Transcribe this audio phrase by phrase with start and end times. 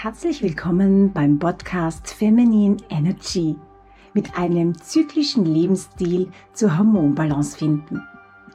[0.00, 3.56] Herzlich willkommen beim Podcast Feminine Energy
[4.14, 8.00] mit einem zyklischen Lebensstil zur Hormonbalance finden.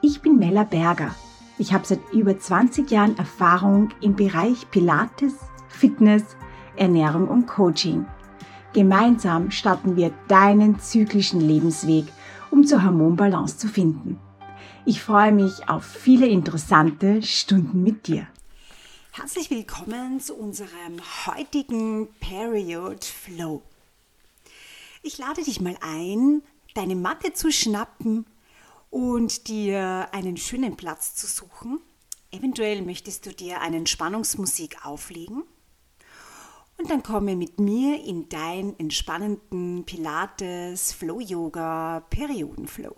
[0.00, 1.14] Ich bin Mella Berger.
[1.58, 5.34] Ich habe seit über 20 Jahren Erfahrung im Bereich Pilates,
[5.68, 6.24] Fitness,
[6.76, 8.06] Ernährung und Coaching.
[8.72, 12.06] Gemeinsam starten wir deinen zyklischen Lebensweg,
[12.50, 14.18] um zur Hormonbalance zu finden.
[14.86, 18.28] Ich freue mich auf viele interessante Stunden mit dir.
[19.16, 23.62] Herzlich willkommen zu unserem heutigen Period Flow.
[25.04, 26.42] Ich lade dich mal ein,
[26.74, 28.26] deine Matte zu schnappen
[28.90, 31.78] und dir einen schönen Platz zu suchen.
[32.32, 35.44] Eventuell möchtest du dir einen Spannungsmusik auflegen.
[36.76, 42.96] Und dann komme mit mir in dein entspannenden Pilates, Flow Yoga, Periodenflow.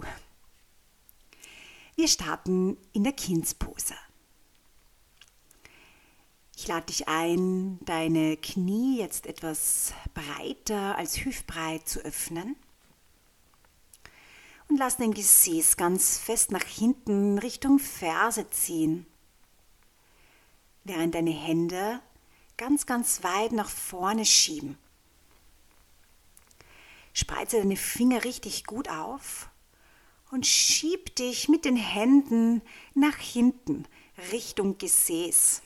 [1.94, 3.94] Wir starten in der Kindspose.
[6.58, 12.56] Ich lade dich ein, deine Knie jetzt etwas breiter als hüftbreit zu öffnen.
[14.66, 19.06] Und lass dein Gesäß ganz fest nach hinten Richtung Ferse ziehen.
[20.84, 22.00] Während deine Hände
[22.56, 24.78] ganz, ganz weit nach vorne schieben.
[27.12, 29.50] Spreize deine Finger richtig gut auf
[30.30, 32.62] und schieb dich mit den Händen
[32.94, 33.86] nach hinten
[34.32, 35.60] Richtung Gesäß.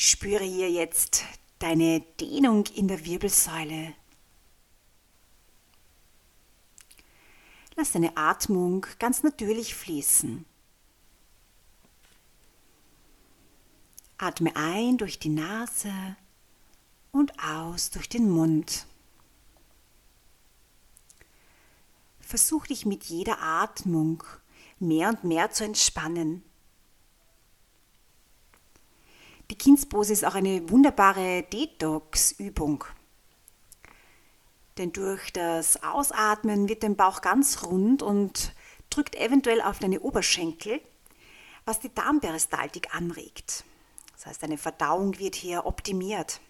[0.00, 1.24] Spüre hier jetzt
[1.58, 3.94] deine Dehnung in der Wirbelsäule.
[7.74, 10.44] Lass deine Atmung ganz natürlich fließen.
[14.18, 15.92] Atme ein durch die Nase
[17.10, 18.86] und aus durch den Mund.
[22.20, 24.22] Versuch dich mit jeder Atmung
[24.78, 26.44] mehr und mehr zu entspannen.
[29.50, 32.84] Die Kindspose ist auch eine wunderbare Detox-Übung.
[34.76, 38.54] Denn durch das Ausatmen wird dein Bauch ganz rund und
[38.90, 40.80] drückt eventuell auf deine Oberschenkel,
[41.64, 43.64] was die Darmperistaltik anregt.
[44.12, 46.40] Das heißt, deine Verdauung wird hier optimiert.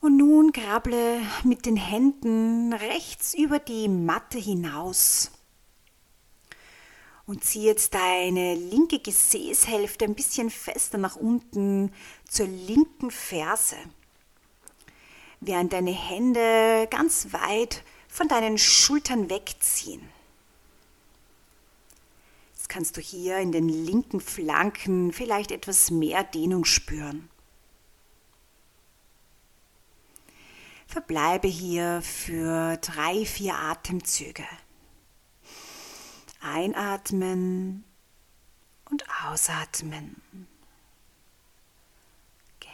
[0.00, 5.32] Und nun krabble mit den Händen rechts über die Matte hinaus
[7.28, 11.92] und zieh jetzt deine linke Gesäßhälfte ein bisschen fester nach unten
[12.26, 13.76] zur linken Ferse,
[15.40, 20.00] während deine Hände ganz weit von deinen Schultern wegziehen.
[22.54, 27.28] Jetzt kannst du hier in den linken Flanken vielleicht etwas mehr Dehnung spüren.
[30.86, 34.46] Verbleibe hier für drei, vier Atemzüge.
[36.40, 37.84] Einatmen
[38.90, 40.20] und ausatmen.
[42.60, 42.70] Genau,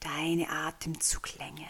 [0.00, 1.66] deine Atemzuglänge.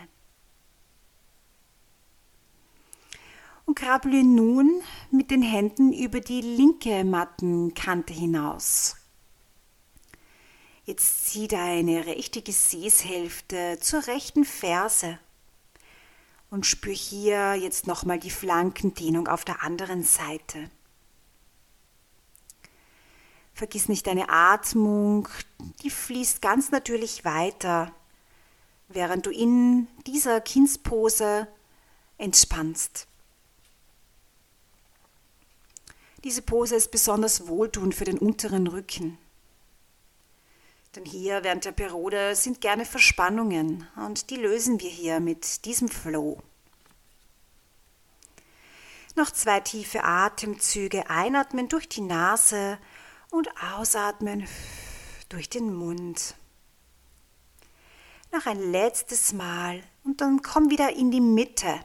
[3.66, 8.96] Und krabbele nun mit den Händen über die linke Mattenkante hinaus.
[10.84, 15.18] Jetzt zieh deine rechte Gesäßhälfte zur rechten Ferse
[16.48, 20.70] und spür hier jetzt nochmal die Flankendehnung auf der anderen Seite.
[23.58, 25.28] Vergiss nicht deine Atmung,
[25.82, 27.92] die fließt ganz natürlich weiter,
[28.86, 31.48] während du in dieser Kindspose
[32.18, 33.08] entspannst.
[36.22, 39.18] Diese Pose ist besonders wohltuend für den unteren Rücken.
[40.94, 45.88] Denn hier während der Periode sind gerne Verspannungen und die lösen wir hier mit diesem
[45.88, 46.40] Flow.
[49.16, 52.78] Noch zwei tiefe Atemzüge einatmen durch die Nase
[53.30, 54.46] und ausatmen
[55.28, 56.34] durch den Mund.
[58.32, 61.80] Noch ein letztes Mal und dann komm wieder in die Mitte.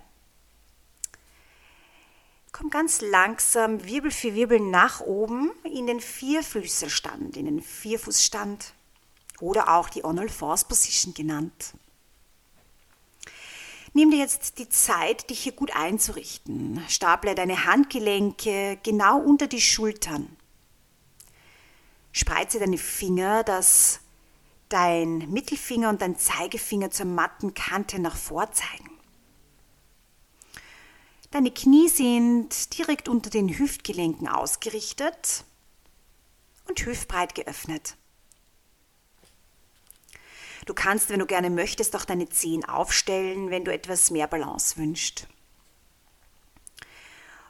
[2.51, 8.73] Komm ganz langsam Wirbel für Wirbel nach oben in den Vierfüßerstand, in den Vierfußstand
[9.39, 11.73] oder auch die On All Fours Position genannt.
[13.93, 16.83] Nimm dir jetzt die Zeit, dich hier gut einzurichten.
[16.89, 20.35] Staple deine Handgelenke genau unter die Schultern.
[22.13, 23.99] Spreize deine Finger, dass
[24.69, 28.89] dein Mittelfinger und dein Zeigefinger zur matten Kante nach vor zeigen.
[31.31, 35.43] Deine Knie sind direkt unter den Hüftgelenken ausgerichtet
[36.69, 37.97] und hüftbreit geöffnet.
[40.67, 44.77] Du kannst, wenn du gerne möchtest, auch deine Zehen aufstellen, wenn du etwas mehr Balance
[44.77, 45.27] wünschst.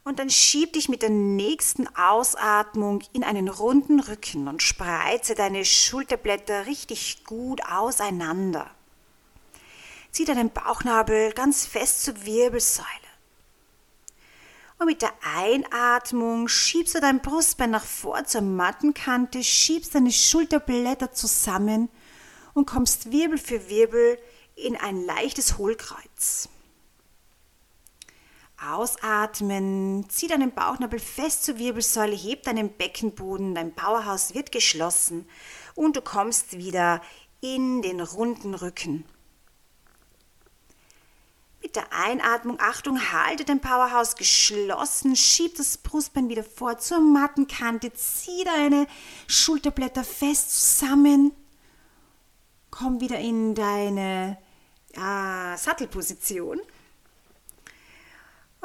[0.04, 5.64] Und dann schieb dich mit der nächsten Ausatmung in einen runden Rücken und spreize deine
[5.64, 8.70] Schulterblätter richtig gut auseinander.
[10.12, 12.88] Zieh deinen Bauchnabel ganz fest zur Wirbelsäule.
[14.78, 21.14] Und mit der Einatmung schiebst du dein Brustbein nach vor zur Mattenkante, schiebst deine Schulterblätter
[21.14, 21.88] zusammen
[22.54, 24.20] und kommst Wirbel für Wirbel
[24.56, 26.50] in ein leichtes Hohlkreuz.
[28.70, 35.28] Ausatmen, zieh deinen Bauchnabel fest zur Wirbelsäule, heb deinen Beckenboden, dein Powerhouse wird geschlossen.
[35.76, 37.02] Und du kommst wieder
[37.42, 39.06] in den runden Rücken.
[41.62, 47.94] Mit der Einatmung, Achtung, halte dein Powerhouse geschlossen, schieb das Brustbein wieder vor zur Mattenkante,
[47.94, 48.86] zieh deine
[49.28, 51.32] Schulterblätter fest zusammen,
[52.70, 54.38] komm wieder in deine
[54.94, 56.60] äh, Sattelposition.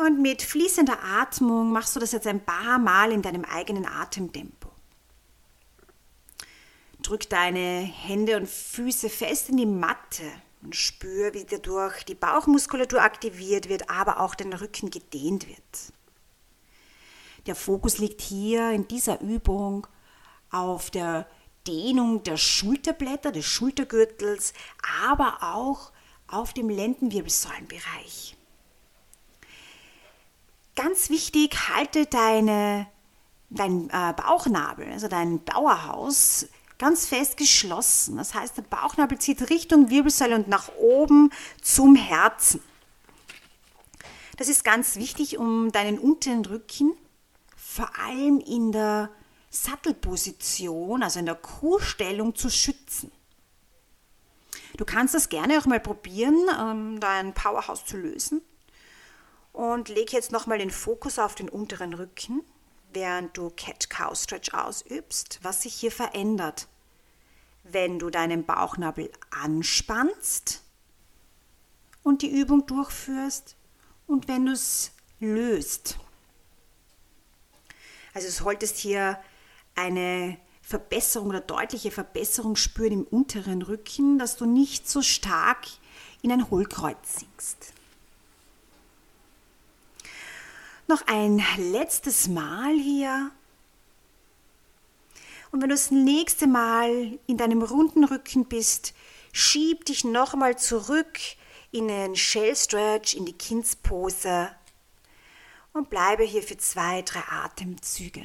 [0.07, 4.71] Und mit fließender Atmung machst du das jetzt ein paar Mal in deinem eigenen Atemtempo.
[7.03, 10.23] Drück deine Hände und Füße fest in die Matte
[10.63, 15.93] und spür, wie dadurch die Bauchmuskulatur aktiviert wird, aber auch der Rücken gedehnt wird.
[17.47, 19.89] Der Fokus liegt hier in dieser Übung
[20.53, 21.27] auf der
[21.67, 24.53] Dehnung der Schulterblätter, des Schultergürtels,
[25.03, 25.91] aber auch
[26.29, 28.38] auf dem Lendenwirbelsäulenbereich.
[30.79, 32.87] Ganz wichtig, halte deine,
[33.51, 36.47] dein äh, Bauchnabel, also dein Dauerhaus,
[36.79, 38.17] ganz fest geschlossen.
[38.17, 42.63] Das heißt, der Bauchnabel zieht Richtung Wirbelsäule und nach oben zum Herzen.
[44.37, 46.93] Das ist ganz wichtig, um deinen unteren Rücken
[47.57, 49.11] vor allem in der
[49.51, 53.11] Sattelposition, also in der Kuhstellung zu schützen.
[54.77, 58.43] Du kannst das gerne auch mal probieren, ähm, dein Powerhouse zu lösen
[59.59, 62.45] und leg jetzt nochmal den Fokus auf den unteren Rücken,
[62.93, 66.69] während du Cat-Cow-Stretch ausübst, was sich hier verändert.
[67.65, 70.63] Wenn du deinen Bauchnabel anspannst
[72.05, 73.57] und die Übung durchführst
[74.07, 75.99] und wenn du es löst.
[78.15, 79.19] Also du solltest hier
[79.75, 85.67] eine Verbesserung oder deutliche Verbesserung spüren im unteren Rücken, dass du nicht so stark
[86.23, 87.73] in ein Hohlkreuz sinkst.
[90.89, 93.31] Noch ein letztes Mal hier.
[95.51, 98.95] Und wenn du das nächste Mal in deinem runden Rücken bist,
[99.31, 101.19] schieb dich nochmal zurück
[101.73, 104.51] in den Shell Stretch, in die Kindspose
[105.75, 108.25] und bleibe hier für zwei, drei Atemzüge.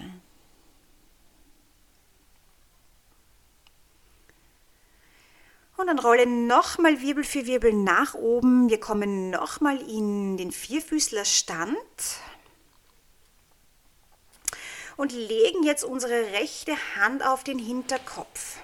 [5.76, 8.70] Und dann rolle nochmal Wirbel für Wirbel nach oben.
[8.70, 11.78] Wir kommen nochmal in den Vierfüßlerstand
[14.98, 18.58] und legen jetzt unsere rechte Hand auf den Hinterkopf.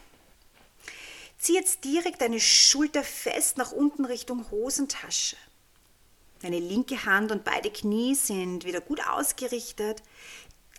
[1.38, 5.38] Zieh jetzt direkt deine Schulter fest nach unten Richtung Hosentasche.
[6.42, 10.04] Deine linke Hand und beide Knie sind wieder gut ausgerichtet.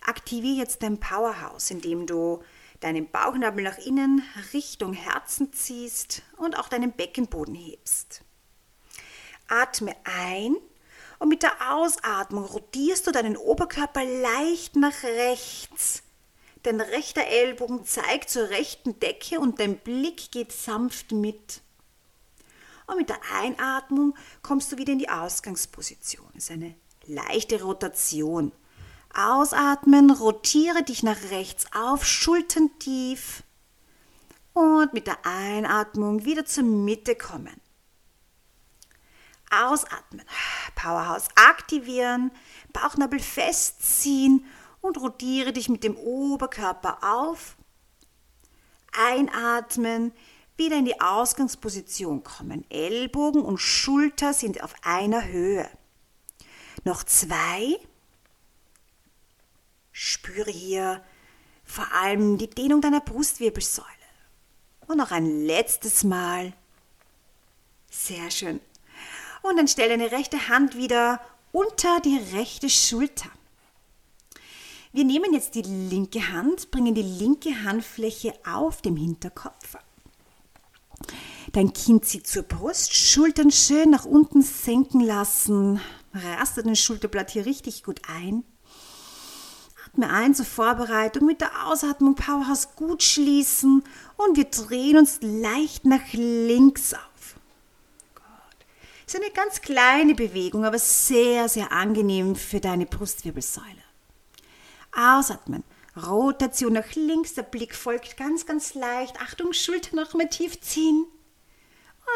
[0.05, 2.43] Aktiviere jetzt dein Powerhouse, indem du
[2.79, 4.23] deinen Bauchnabel nach innen
[4.53, 8.23] Richtung Herzen ziehst und auch deinen Beckenboden hebst.
[9.47, 10.55] Atme ein
[11.21, 16.01] und mit der Ausatmung rotierst du deinen Oberkörper leicht nach rechts.
[16.63, 21.61] Dein rechter Ellbogen zeigt zur rechten Decke und dein Blick geht sanft mit.
[22.87, 26.25] Und mit der Einatmung kommst du wieder in die Ausgangsposition.
[26.33, 26.73] Das ist eine
[27.05, 28.51] leichte Rotation.
[29.13, 33.43] Ausatmen, rotiere dich nach rechts auf, Schultern tief.
[34.53, 37.61] Und mit der Einatmung wieder zur Mitte kommen.
[39.51, 40.25] Ausatmen.
[40.75, 42.31] Powerhouse aktivieren,
[42.73, 44.45] Bauchnabel festziehen
[44.81, 47.55] und rotiere dich mit dem Oberkörper auf.
[48.91, 50.13] Einatmen,
[50.57, 52.69] wieder in die Ausgangsposition kommen.
[52.69, 55.69] Ellbogen und Schulter sind auf einer Höhe.
[56.83, 57.79] Noch zwei.
[59.91, 61.03] Spüre hier
[61.63, 63.87] vor allem die Dehnung deiner Brustwirbelsäule.
[64.87, 66.53] Und noch ein letztes Mal.
[67.89, 68.59] Sehr schön.
[69.41, 71.19] Und dann stelle deine rechte Hand wieder
[71.51, 73.29] unter die rechte Schulter.
[74.93, 79.77] Wir nehmen jetzt die linke Hand, bringen die linke Handfläche auf dem Hinterkopf.
[81.53, 85.81] Dein Kinn zieht zur Brust, Schultern schön nach unten senken lassen.
[86.13, 88.43] Raste den Schulterblatt hier richtig gut ein.
[89.85, 93.83] Atme ein zur Vorbereitung, mit der Ausatmung Powerhouse gut schließen
[94.17, 97.10] und wir drehen uns leicht nach links auf.
[99.11, 103.83] Ist eine ganz kleine Bewegung, aber sehr, sehr angenehm für deine Brustwirbelsäule.
[104.95, 105.65] Ausatmen.
[105.97, 109.19] Rotation nach links, der Blick folgt ganz, ganz leicht.
[109.21, 111.05] Achtung, Schulter noch mal tief ziehen.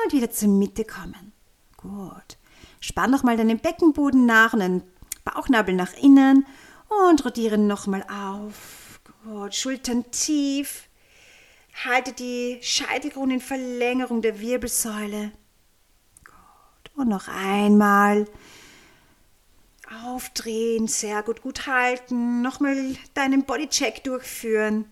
[0.05, 1.33] Und wieder zur Mitte kommen.
[1.75, 2.37] Gut.
[2.79, 4.83] Spann noch mal deinen Beckenboden nach und den
[5.25, 6.45] Bauchnabel nach innen
[7.09, 9.01] und rotiere noch mal auf.
[9.25, 9.53] Gut.
[9.53, 10.87] Schultern tief.
[11.83, 15.33] Halte die Scheitelkrone in Verlängerung der Wirbelsäule.
[16.95, 18.25] Und noch einmal
[20.03, 24.85] aufdrehen, sehr gut, gut halten, nochmal deinen Bodycheck durchführen,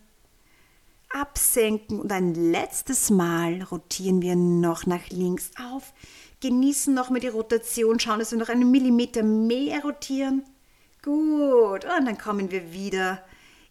[1.10, 5.94] absenken und ein letztes Mal rotieren wir noch nach links auf,
[6.42, 10.44] genießen nochmal die Rotation, schauen, dass wir noch einen Millimeter mehr rotieren.
[11.02, 13.24] Gut, und dann kommen wir wieder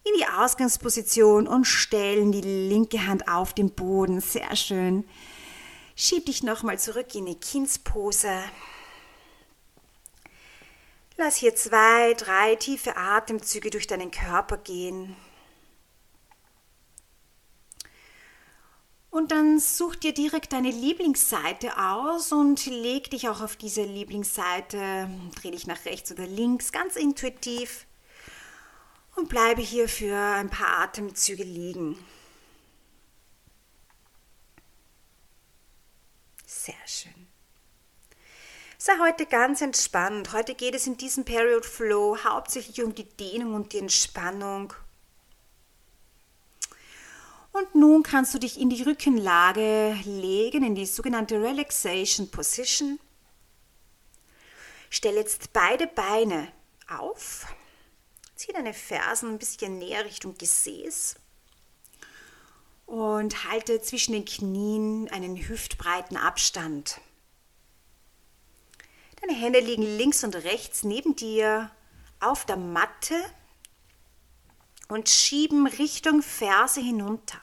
[0.03, 4.19] in die Ausgangsposition und stellen die linke Hand auf den Boden.
[4.19, 5.05] Sehr schön.
[5.95, 8.43] Schieb dich nochmal zurück in die Kindspose.
[11.17, 15.15] Lass hier zwei, drei tiefe Atemzüge durch deinen Körper gehen.
[19.11, 25.07] Und dann such dir direkt deine Lieblingsseite aus und leg dich auch auf diese Lieblingsseite.
[25.35, 27.85] Dreh dich nach rechts oder links, ganz intuitiv.
[29.15, 32.03] Und bleibe hier für ein paar Atemzüge liegen.
[36.63, 37.27] Sehr schön.
[38.77, 40.31] Sei heute ganz entspannt.
[40.31, 44.73] Heute geht es in diesem Period Flow hauptsächlich um die Dehnung und die Entspannung.
[47.51, 52.97] Und nun kannst du dich in die Rückenlage legen, in die sogenannte Relaxation Position.
[54.89, 56.47] Stell jetzt beide Beine
[56.87, 57.45] auf.
[58.35, 61.17] Zieh deine Fersen ein bisschen näher Richtung Gesäß
[62.93, 67.01] und halte zwischen den Knien einen hüftbreiten Abstand.
[69.19, 71.71] Deine Hände liegen links und rechts neben dir
[72.19, 73.15] auf der Matte
[74.89, 77.41] und schieben Richtung Ferse hinunter.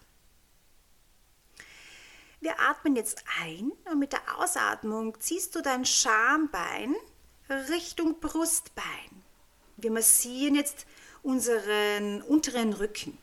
[2.38, 6.94] Wir atmen jetzt ein und mit der Ausatmung ziehst du dein Schambein
[7.70, 9.24] Richtung Brustbein.
[9.78, 10.86] Wir massieren jetzt
[11.24, 13.18] unseren unteren Rücken.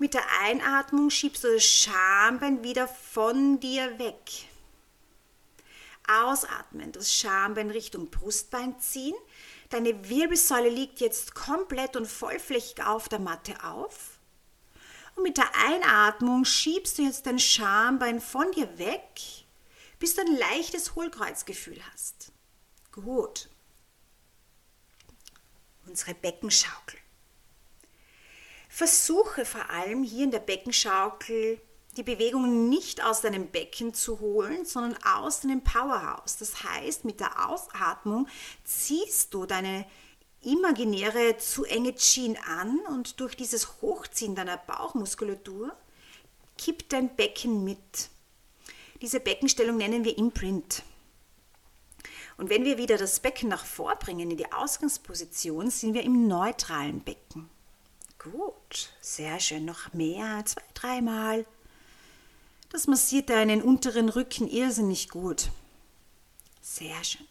[0.00, 4.48] Mit der Einatmung schiebst du das Schambein wieder von dir weg.
[6.06, 9.16] Ausatmen, das Schambein Richtung Brustbein ziehen.
[9.70, 14.18] Deine Wirbelsäule liegt jetzt komplett und vollflächig auf der Matte auf.
[15.16, 19.20] Und mit der Einatmung schiebst du jetzt dein Schambein von dir weg,
[19.98, 22.30] bis du ein leichtes Hohlkreuzgefühl hast.
[22.92, 23.50] Gut.
[25.86, 27.00] Unsere Beckenschaukel.
[28.78, 31.60] Versuche vor allem hier in der Beckenschaukel
[31.96, 36.36] die Bewegung nicht aus deinem Becken zu holen, sondern aus deinem Powerhouse.
[36.36, 38.28] Das heißt, mit der Ausatmung
[38.62, 39.84] ziehst du deine
[40.42, 45.76] imaginäre zu enge Chin an und durch dieses Hochziehen deiner Bauchmuskulatur
[46.56, 48.10] kippt dein Becken mit.
[49.02, 50.84] Diese Beckenstellung nennen wir Imprint.
[52.36, 57.00] Und wenn wir wieder das Becken nach vorbringen in die Ausgangsposition, sind wir im neutralen
[57.00, 57.50] Becken.
[58.32, 59.64] Gut, sehr schön.
[59.64, 61.46] Noch mehr, zwei, dreimal.
[62.70, 65.50] Das massiert deinen unteren Rücken irrsinnig gut.
[66.60, 67.26] Sehr schön.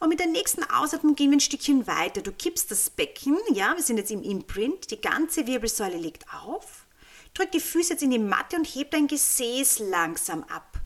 [0.00, 2.20] Und mit der nächsten Ausatmung gehen wir ein Stückchen weiter.
[2.20, 6.86] Du kippst das Becken, ja, wir sind jetzt im Imprint, die ganze Wirbelsäule liegt auf.
[7.34, 10.78] Drück die Füße jetzt in die Matte und heb dein Gesäß langsam ab.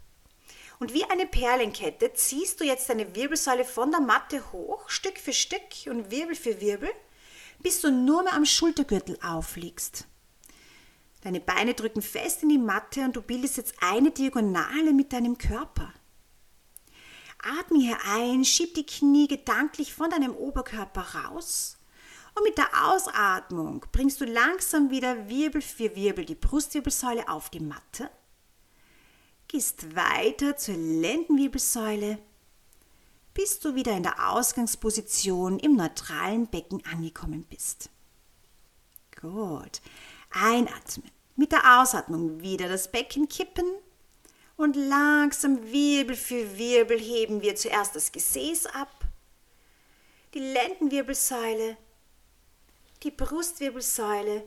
[0.79, 5.33] Und wie eine Perlenkette ziehst du jetzt deine Wirbelsäule von der Matte hoch, Stück für
[5.33, 6.91] Stück und Wirbel für Wirbel,
[7.63, 10.07] bis du nur mehr am Schultergürtel aufliegst.
[11.23, 15.39] Deine Beine drücken fest in die Matte und du bildest jetzt eine Diagonale mit deinem
[15.39, 15.93] Körper.
[17.43, 21.79] Atme hier ein, schieb die Knie gedanklich von deinem Oberkörper raus
[22.35, 27.61] und mit der Ausatmung bringst du langsam wieder Wirbel für Wirbel die Brustwirbelsäule auf die
[27.61, 28.11] Matte.
[29.49, 32.19] Gehst weiter zur Lendenwirbelsäule,
[33.35, 37.91] bis du wieder in der Ausgangsposition im neutralen Becken angekommen bist.
[39.21, 39.81] Gut.
[40.31, 41.11] Einatmen.
[41.37, 43.67] Mit der Ausatmung wieder das Becken kippen
[44.57, 49.07] und langsam Wirbel für Wirbel heben wir zuerst das Gesäß ab,
[50.35, 51.77] die Lendenwirbelsäule,
[53.03, 54.45] die Brustwirbelsäule,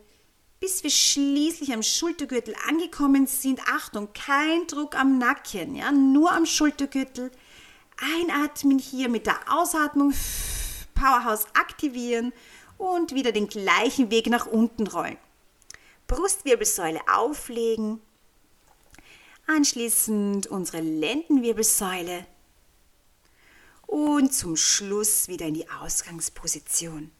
[0.60, 3.60] bis wir schließlich am Schultergürtel angekommen sind.
[3.68, 7.32] Achtung, kein Druck am Nacken, ja, nur am Schultergürtel.
[7.97, 10.13] Einatmen hier mit der Ausatmung,
[10.93, 12.33] Powerhouse aktivieren
[12.77, 15.17] und wieder den gleichen Weg nach unten rollen.
[16.07, 17.99] Brustwirbelsäule auflegen,
[19.47, 22.25] anschließend unsere Lendenwirbelsäule
[23.87, 27.11] und zum Schluss wieder in die Ausgangsposition.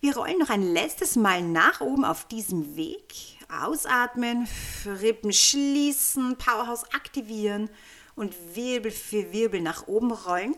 [0.00, 3.14] Wir rollen noch ein letztes Mal nach oben auf diesem Weg.
[3.50, 4.46] Ausatmen,
[4.84, 7.68] Rippen schließen, Powerhouse aktivieren
[8.18, 10.54] und Wirbel für Wirbel nach oben rollen.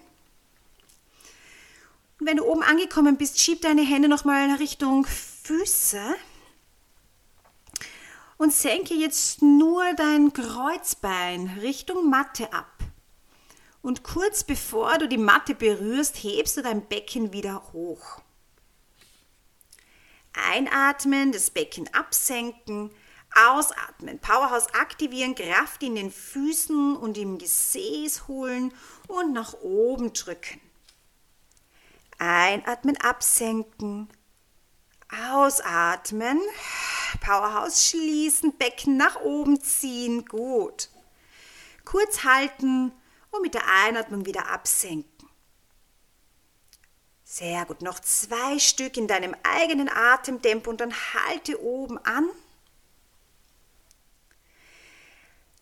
[2.19, 6.17] Und wenn du oben angekommen bist, schieb deine Hände nochmal Richtung Füße
[8.38, 12.73] und senke jetzt nur dein Kreuzbein Richtung Matte ab.
[13.83, 18.21] Und kurz bevor du die Matte berührst, hebst du dein Becken wieder hoch.
[20.33, 22.90] Einatmen, das Becken absenken,
[23.34, 28.72] ausatmen, Powerhouse aktivieren, Kraft in den Füßen und im Gesäß holen
[29.08, 30.60] und nach oben drücken.
[32.18, 34.08] Einatmen, absenken,
[35.32, 36.40] ausatmen,
[37.20, 40.90] Powerhouse schließen, Becken nach oben ziehen, gut.
[41.84, 42.92] Kurz halten
[43.30, 45.10] und mit der Einatmung wieder absenken.
[47.25, 47.80] Sehr gut.
[47.80, 52.28] Noch zwei Stück in deinem eigenen Atemtempo und dann halte oben an.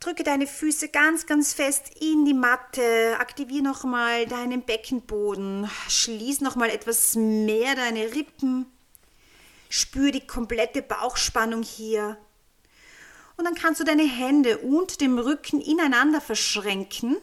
[0.01, 3.17] Drücke deine Füße ganz, ganz fest in die Matte.
[3.19, 5.69] Aktiviere nochmal deinen Beckenboden.
[5.89, 8.67] Schließ nochmal etwas mehr deine Rippen.
[9.69, 12.17] Spür die komplette Bauchspannung hier.
[13.37, 17.17] Und dann kannst du deine Hände und dem Rücken ineinander verschränken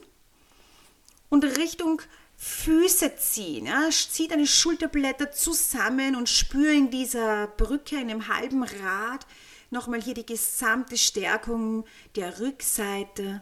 [1.30, 2.02] und Richtung
[2.38, 3.68] Füße ziehen.
[3.68, 3.90] Ja.
[3.90, 9.26] Zieh deine Schulterblätter zusammen und spür in dieser Brücke, in einem halben Rad,
[9.70, 13.42] nochmal hier die gesamte Stärkung der Rückseite.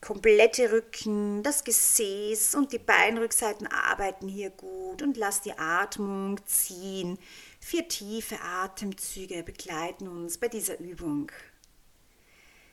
[0.00, 7.18] Komplette Rücken, das Gesäß und die Beinrückseiten arbeiten hier gut und lass die Atmung ziehen.
[7.60, 11.30] Vier tiefe Atemzüge begleiten uns bei dieser Übung.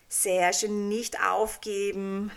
[0.08, 2.32] Sehr schön, nicht aufgeben,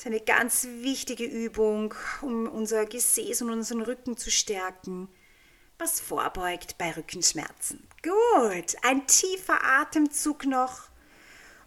[0.00, 5.08] ist eine ganz wichtige Übung, um unser Gesäß und unseren Rücken zu stärken,
[5.80, 7.82] was vorbeugt bei Rückenschmerzen.
[8.02, 10.88] Gut, ein tiefer Atemzug noch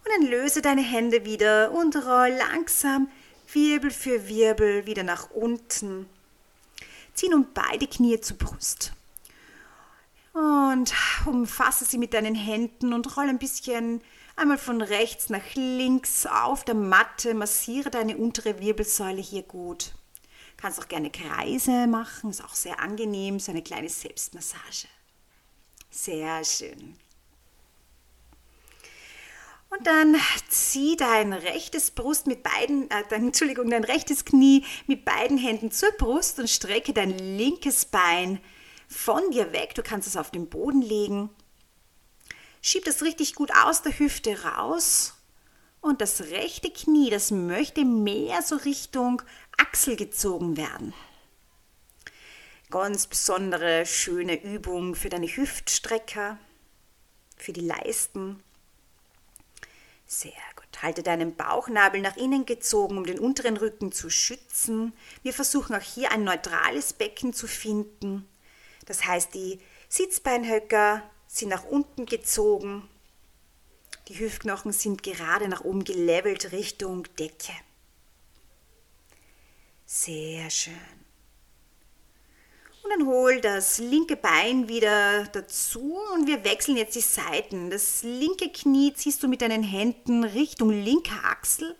[0.04, 3.08] und dann löse deine Hände wieder und roll langsam
[3.52, 6.08] Wirbel für Wirbel wieder nach unten.
[7.14, 8.92] Zieh nun beide Knie zur Brust.
[10.32, 10.92] Und
[11.26, 14.00] umfasse sie mit deinen Händen und roll ein bisschen
[14.36, 19.92] Einmal von rechts nach links auf der Matte, massiere deine untere Wirbelsäule hier gut.
[20.64, 24.88] Kannst auch gerne Kreise machen, ist auch sehr angenehm, so eine kleine Selbstmassage.
[25.90, 26.96] Sehr schön.
[29.68, 30.16] Und dann
[30.48, 35.70] zieh dein rechtes Brust mit beiden, äh, dein, Entschuldigung, dein rechtes Knie mit beiden Händen
[35.70, 38.40] zur Brust und strecke dein linkes Bein
[38.88, 39.74] von dir weg.
[39.74, 41.28] Du kannst es auf den Boden legen
[42.62, 45.12] Schieb das richtig gut aus der Hüfte raus.
[45.84, 49.20] Und das rechte Knie, das möchte mehr so Richtung
[49.58, 50.94] Achsel gezogen werden.
[52.70, 56.38] Ganz besondere, schöne Übung für deine Hüftstrecker,
[57.36, 58.42] für die Leisten.
[60.06, 60.82] Sehr gut.
[60.82, 64.94] Halte deinen Bauchnabel nach innen gezogen, um den unteren Rücken zu schützen.
[65.22, 68.26] Wir versuchen auch hier ein neutrales Becken zu finden.
[68.86, 72.88] Das heißt, die Sitzbeinhöcker sind nach unten gezogen.
[74.08, 77.52] Die Hüftknochen sind gerade nach oben gelevelt Richtung Decke.
[79.86, 80.74] Sehr schön.
[82.82, 87.70] Und dann hol das linke Bein wieder dazu und wir wechseln jetzt die Seiten.
[87.70, 91.74] Das linke Knie ziehst du mit deinen Händen Richtung linker Achsel,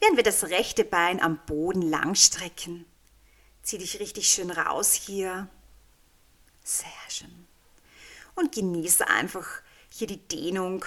[0.00, 2.86] während wir das rechte Bein am Boden langstrecken.
[3.62, 5.48] Zieh dich richtig schön raus hier.
[6.64, 7.46] Sehr schön
[8.36, 9.46] und genieße einfach
[9.88, 10.84] hier die Dehnung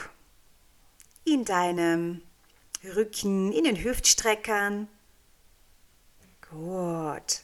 [1.34, 2.22] in deinem
[2.96, 4.88] Rücken, in den Hüftstreckern.
[6.50, 7.42] Gut.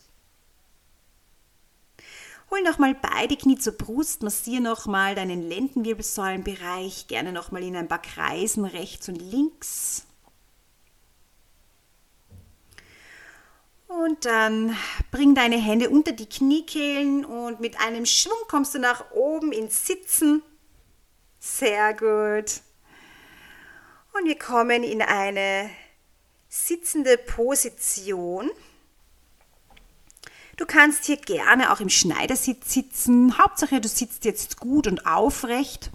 [2.52, 8.02] Hol nochmal beide Knie zur Brust, massiere nochmal deinen Lendenwirbelsäulenbereich, gerne nochmal in ein paar
[8.02, 10.06] Kreisen rechts und links.
[13.88, 14.76] Und dann
[15.12, 19.86] bring deine Hände unter die Kniekehlen und mit einem Schwung kommst du nach oben ins
[19.88, 20.41] Sitzen.
[21.39, 22.62] Sehr gut.
[24.17, 25.69] Und wir kommen in eine
[26.47, 28.49] sitzende Position.
[30.56, 33.38] Du kannst hier gerne auch im Schneidersitz sitzen.
[33.38, 35.91] Hauptsache, du sitzt jetzt gut und aufrecht.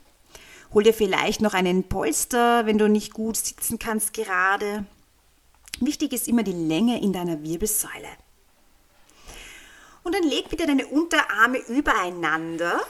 [0.75, 4.85] Hol dir vielleicht noch einen Polster, wenn du nicht gut sitzen kannst gerade.
[5.81, 8.09] Wichtig ist immer die Länge in deiner Wirbelsäule.
[10.03, 12.81] Und dann leg bitte deine Unterarme übereinander.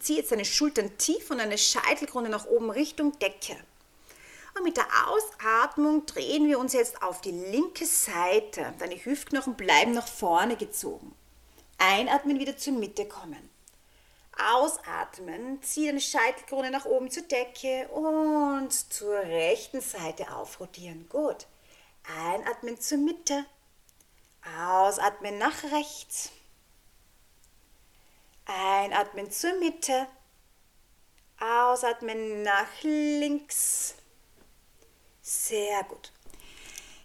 [0.00, 3.56] Zieh jetzt deine Schultern tief und deine Scheitelkrone nach oben Richtung Decke.
[4.54, 8.74] Und mit der Ausatmung drehen wir uns jetzt auf die linke Seite.
[8.78, 11.14] Deine Hüftknochen bleiben nach vorne gezogen.
[11.78, 13.50] Einatmen, wieder zur Mitte kommen.
[14.54, 21.08] Ausatmen, zieh deine Scheitelkrone nach oben zur Decke und zur rechten Seite aufrotieren.
[21.08, 21.46] Gut.
[22.04, 23.44] Einatmen zur Mitte.
[24.58, 26.30] Ausatmen nach rechts.
[28.44, 30.06] Einatmen zur Mitte.
[31.38, 33.94] Ausatmen nach links.
[35.20, 36.12] Sehr gut.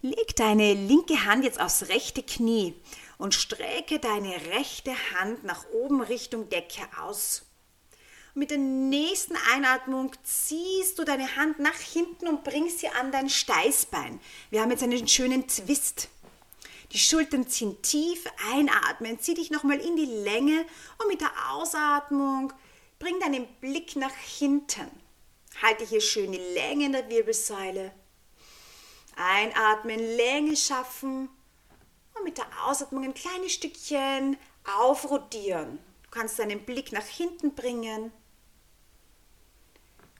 [0.02, 2.76] Leg deine linke Hand jetzt aufs rechte Knie
[3.18, 7.44] und strecke deine rechte Hand nach oben Richtung Decke aus.
[8.36, 13.30] mit der nächsten Einatmung ziehst du deine Hand nach hinten und bringst sie an dein
[13.30, 14.20] Steißbein.
[14.52, 16.10] Wir haben jetzt einen schönen Twist.
[16.92, 20.66] Die Schultern ziehen tief, einatmen, zieh dich nochmal in die Länge
[21.00, 22.54] und mit der Ausatmung
[23.00, 24.90] bring deinen Blick nach hinten.
[25.62, 27.92] Halte hier schön die Länge in der Wirbelsäule.
[29.16, 31.30] Einatmen, Länge schaffen
[32.16, 34.38] und mit der Ausatmung ein kleines Stückchen
[34.80, 35.80] aufrotieren.
[36.04, 38.12] Du kannst deinen Blick nach hinten bringen.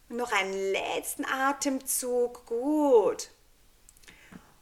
[0.10, 2.46] Und noch einen letzten Atemzug.
[2.46, 3.30] Gut.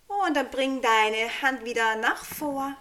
[0.08, 2.76] Und dann bring deine Hand wieder nach vor.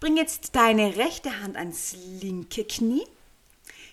[0.00, 3.06] Bring jetzt deine rechte Hand ans linke Knie.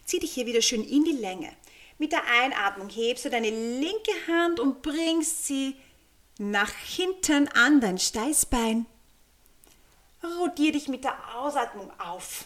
[0.05, 1.51] Zieh dich hier wieder schön in die Länge.
[1.97, 5.77] Mit der Einatmung hebst du deine linke Hand und bringst sie
[6.37, 8.85] nach hinten an dein Steißbein.
[10.23, 12.45] Rotier dich mit der Ausatmung auf.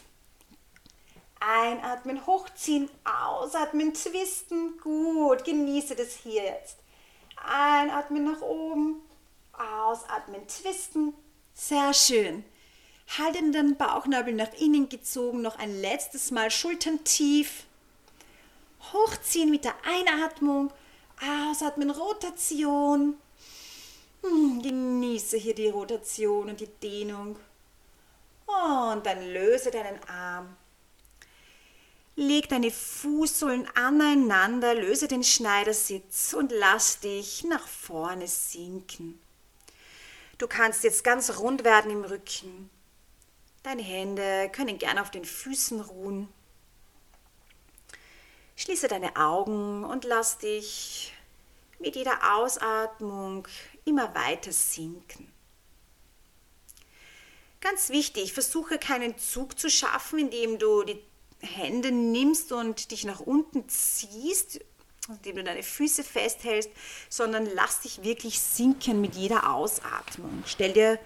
[1.40, 4.80] Einatmen, hochziehen, ausatmen, twisten.
[4.80, 6.78] Gut, genieße das hier jetzt.
[7.46, 9.02] Einatmen nach oben,
[9.54, 11.14] ausatmen, twisten.
[11.54, 12.44] Sehr schön.
[13.18, 17.64] Halte den Bauchnabel nach innen gezogen, noch ein letztes Mal Schultern tief.
[18.94, 20.72] Hochziehen mit der Einatmung,
[21.22, 23.16] ausatmen, Rotation.
[24.24, 27.38] Hm, genieße hier die Rotation und die Dehnung.
[28.46, 30.56] Und dann löse deinen Arm.
[32.20, 39.22] Leg deine Fußsohlen aneinander, löse den Schneidersitz und lass dich nach vorne sinken.
[40.40, 42.72] Du kannst jetzt ganz rund werden im Rücken.
[43.62, 46.28] Deine Hände können gern auf den Füßen ruhen.
[48.56, 51.14] Schließe deine Augen und lass dich
[51.78, 53.48] mit jeder Ausatmung
[53.86, 55.32] immer weiter sinken.
[57.62, 61.00] Ganz wichtig, versuche keinen Zug zu schaffen, indem du die
[61.42, 64.60] Hände nimmst und dich nach unten ziehst,
[65.08, 66.70] indem du deine Füße festhältst,
[67.10, 70.44] sondern lass dich wirklich sinken mit jeder Ausatmung.
[70.46, 71.00] Stell dir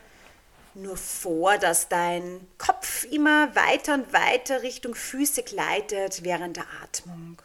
[0.73, 7.41] nur vor, dass dein Kopf immer weiter und weiter Richtung Füße gleitet während der Atmung.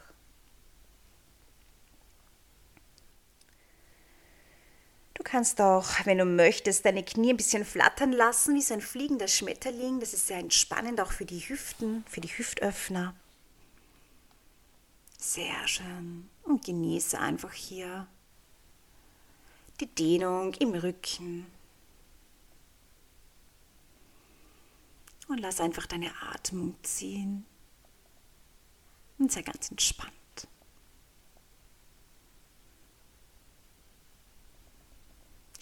[5.27, 9.27] Kannst auch, wenn du möchtest, deine Knie ein bisschen flattern lassen, wie so ein fliegender
[9.27, 9.99] Schmetterling.
[9.99, 13.13] Das ist sehr entspannend, auch für die Hüften, für die Hüftöffner.
[15.17, 16.29] Sehr schön.
[16.43, 18.07] Und genieße einfach hier
[19.81, 21.45] die Dehnung im Rücken.
[25.27, 27.45] Und lass einfach deine Atmung ziehen.
[29.17, 30.16] Und sei ganz entspannt.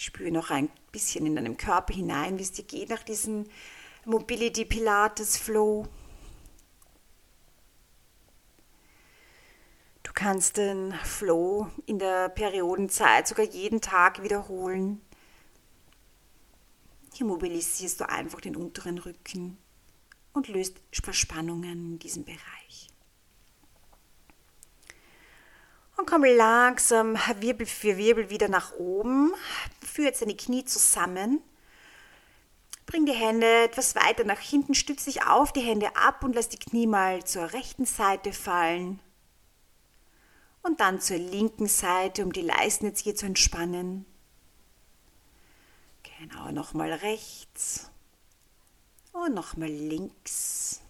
[0.06, 3.46] Spüre noch ein bisschen in deinem Körper hinein, wie es dir geht nach diesem
[4.06, 5.88] Mobility Pilates Flow.
[10.04, 15.02] Du kannst den Flow in der Periodenzeit sogar jeden Tag wiederholen.
[17.14, 19.58] Hier mobilisierst du einfach den unteren Rücken
[20.34, 22.90] und löst Verspannungen in diesem Bereich.
[25.98, 29.34] Und komm langsam Wirbel für Wirbel wieder nach oben.
[29.82, 31.42] Führ jetzt deine Knie zusammen.
[32.86, 36.50] Bring die Hände etwas weiter nach hinten, stütz dich auf die Hände ab und lass
[36.50, 39.00] die Knie mal zur rechten Seite fallen.
[40.62, 44.06] Und dann zur linken Seite, um die Leisten jetzt hier zu entspannen.
[46.20, 47.90] Genau, nochmal rechts
[49.12, 50.82] und nochmal links.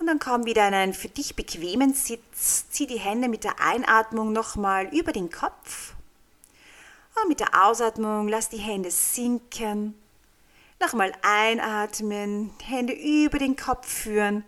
[0.00, 2.70] Und dann komm wieder in einen für dich bequemen Sitz.
[2.70, 5.92] Zieh die Hände mit der Einatmung nochmal über den Kopf.
[7.20, 9.94] Und mit der Ausatmung lass die Hände sinken.
[10.80, 14.44] Nochmal einatmen, Hände über den Kopf führen.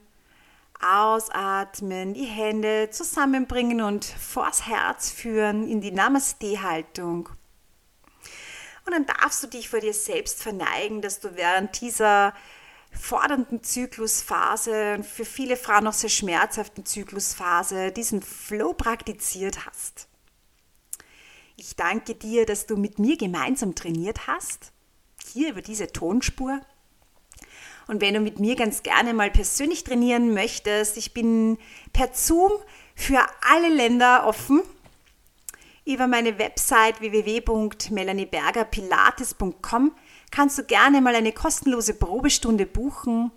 [0.80, 7.28] Ausatmen, die Hände zusammenbringen und vors Herz führen in die Namaste-Haltung.
[8.86, 12.32] Und dann darfst du dich vor dir selbst verneigen, dass du während dieser
[12.92, 20.08] fordernden Zyklusphase und für viele Frauen noch sehr schmerzhaften Zyklusphase diesen Flow praktiziert hast.
[21.56, 24.72] Ich danke dir, dass du mit mir gemeinsam trainiert hast,
[25.32, 26.60] hier über diese Tonspur.
[27.88, 31.58] Und wenn du mit mir ganz gerne mal persönlich trainieren möchtest, ich bin
[31.92, 32.50] per Zoom
[32.94, 34.62] für alle Länder offen.
[35.84, 39.92] Über meine Website www.melaniebergerpilates.com
[40.32, 43.30] kannst du gerne mal eine kostenlose Probestunde buchen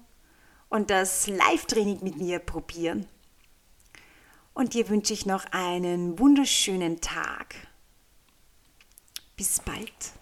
[0.69, 3.05] und das Live-Training mit mir probieren.
[4.55, 7.55] Und dir wünsche ich noch einen wunderschönen Tag.
[9.35, 10.14] Bis bald.